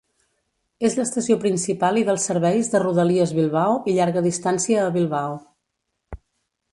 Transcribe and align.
És 0.87 0.95
l'estació 0.99 1.35
principal 1.43 1.99
i 2.01 2.05
dels 2.07 2.25
serveis 2.31 2.71
de 2.75 2.81
Rodalies 2.85 3.33
Bilbao 3.41 3.75
i 3.93 3.95
Llarga 3.99 4.27
Distància 4.29 4.81
a 4.87 4.95
Bilbao. 4.97 5.37